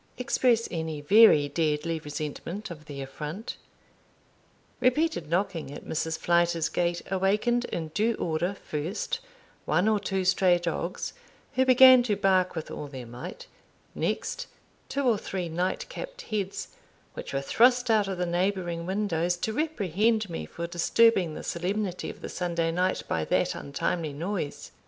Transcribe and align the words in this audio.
express 0.17 0.67
any 0.71 0.99
very 0.99 1.47
deadly 1.47 1.99
resentment 1.99 2.71
of 2.71 2.85
the 2.85 3.03
affront. 3.03 3.55
Repeated 4.79 5.29
knocking 5.29 5.71
at 5.71 5.85
Mrs. 5.85 6.17
Flyter's 6.17 6.69
gate 6.69 7.03
awakened 7.11 7.65
in 7.65 7.89
due 7.89 8.15
order, 8.15 8.55
first, 8.55 9.19
one 9.65 9.87
or 9.87 9.99
two 9.99 10.25
stray 10.25 10.57
dogs, 10.57 11.13
who 11.53 11.67
began 11.67 12.01
to 12.01 12.15
bark 12.15 12.55
with 12.55 12.71
all 12.71 12.87
their 12.87 13.05
might; 13.05 13.45
next 13.93 14.47
two 14.89 15.03
or 15.03 15.19
three 15.19 15.47
night 15.47 15.85
capped 15.87 16.23
heads, 16.23 16.69
which 17.13 17.31
were 17.31 17.39
thrust 17.39 17.91
out 17.91 18.07
of 18.07 18.17
the 18.17 18.25
neighbouring 18.25 18.87
windows 18.87 19.37
to 19.37 19.53
reprehend 19.53 20.27
me 20.31 20.47
for 20.47 20.65
disturbing 20.65 21.35
the 21.35 21.43
solemnity 21.43 22.09
of 22.09 22.21
the 22.23 22.27
Sunday 22.29 22.71
night 22.71 23.03
by 23.07 23.23
that 23.23 23.53
untimely 23.53 24.13
noise. 24.13 24.71